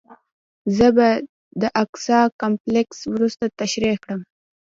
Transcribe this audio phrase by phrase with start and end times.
[0.77, 1.07] زه به
[1.61, 4.21] د اقصی کمپلکس وروسته تشریح کړم.